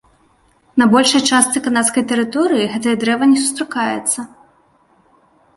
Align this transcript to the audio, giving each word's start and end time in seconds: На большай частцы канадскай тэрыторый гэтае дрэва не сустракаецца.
На 0.81 0.85
большай 0.93 1.21
частцы 1.29 1.61
канадскай 1.67 2.03
тэрыторый 2.11 2.65
гэтае 2.73 2.95
дрэва 3.05 3.25
не 3.35 3.39
сустракаецца. 3.45 4.19